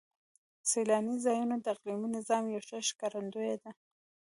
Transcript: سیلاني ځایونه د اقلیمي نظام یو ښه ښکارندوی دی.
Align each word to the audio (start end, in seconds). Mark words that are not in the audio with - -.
سیلاني 0.69 1.15
ځایونه 1.25 1.55
د 1.59 1.65
اقلیمي 1.73 2.07
نظام 2.17 2.43
یو 2.53 2.61
ښه 2.67 2.77
ښکارندوی 2.89 3.53
دی. 3.61 3.71